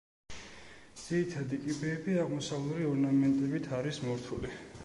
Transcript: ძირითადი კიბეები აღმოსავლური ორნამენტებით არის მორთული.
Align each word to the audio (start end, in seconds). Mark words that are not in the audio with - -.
ძირითადი 1.01 1.59
კიბეები 1.67 2.17
აღმოსავლური 2.25 2.91
ორნამენტებით 2.95 3.73
არის 3.81 4.05
მორთული. 4.09 4.57